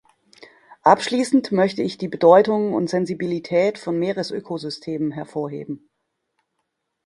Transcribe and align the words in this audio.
Abschließend 0.81 1.51
möchte 1.51 1.83
ich 1.83 1.99
die 1.99 2.07
Bedeutung 2.07 2.73
und 2.73 2.89
Sensibilität 2.89 3.77
von 3.77 3.99
Meeresökosystemen 3.99 5.11
hervorheben. 5.11 5.87